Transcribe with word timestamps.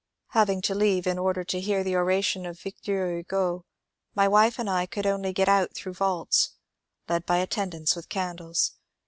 Having 0.29 0.63
to 0.63 0.73
leave 0.73 1.05
in 1.05 1.19
order 1.19 1.43
to 1.43 1.59
hear 1.61 1.83
the 1.83 1.95
oration 1.95 2.47
of 2.47 2.59
Victor 2.59 3.15
Hugo, 3.17 3.67
my 4.15 4.27
wife 4.27 4.57
and 4.57 4.67
I 4.67 4.87
could 4.87 5.05
only 5.05 5.31
get 5.31 5.47
out 5.47 5.75
through 5.75 5.93
vaults, 5.93 6.55
led 7.07 7.23
by 7.27 7.37
attendants 7.37 7.95
with 7.95 8.09
candles. 8.09 8.71